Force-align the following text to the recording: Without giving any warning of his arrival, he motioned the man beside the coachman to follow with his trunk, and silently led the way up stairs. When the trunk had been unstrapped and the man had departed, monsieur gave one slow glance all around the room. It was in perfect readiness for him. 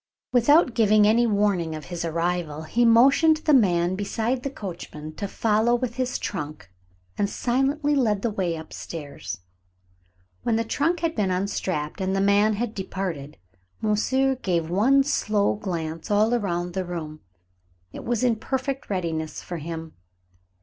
Without 0.31 0.73
giving 0.73 1.05
any 1.05 1.27
warning 1.27 1.75
of 1.75 1.85
his 1.85 2.03
arrival, 2.03 2.63
he 2.63 2.85
motioned 2.85 3.37
the 3.37 3.53
man 3.53 3.93
beside 3.95 4.41
the 4.41 4.49
coachman 4.49 5.13
to 5.13 5.27
follow 5.27 5.75
with 5.75 5.97
his 5.97 6.17
trunk, 6.17 6.71
and 7.19 7.29
silently 7.29 7.93
led 7.93 8.23
the 8.23 8.31
way 8.31 8.57
up 8.57 8.73
stairs. 8.73 9.41
When 10.41 10.55
the 10.55 10.63
trunk 10.63 11.01
had 11.01 11.13
been 11.15 11.29
unstrapped 11.29 12.01
and 12.01 12.15
the 12.15 12.19
man 12.19 12.53
had 12.55 12.73
departed, 12.73 13.37
monsieur 13.79 14.33
gave 14.33 14.71
one 14.71 15.03
slow 15.03 15.53
glance 15.53 16.09
all 16.09 16.33
around 16.33 16.73
the 16.73 16.83
room. 16.83 17.19
It 17.93 18.03
was 18.03 18.23
in 18.23 18.37
perfect 18.37 18.89
readiness 18.89 19.43
for 19.43 19.57
him. 19.57 19.93